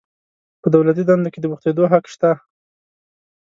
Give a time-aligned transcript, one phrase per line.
[0.61, 2.31] په دولتي دندو کې د بوختیدو حق شته.